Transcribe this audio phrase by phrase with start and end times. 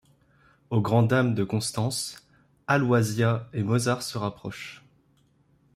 [0.71, 2.23] Au grand dam de Constance,
[2.65, 4.81] Aloysia et Mozart se rapprochent.